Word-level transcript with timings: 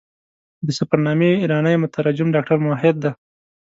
د 0.65 0.67
سفرنامې 0.77 1.29
ایرانی 1.43 1.75
مترجم 1.83 2.27
ډاکټر 2.35 2.57
موحد 2.65 2.95
دی. 3.03 3.11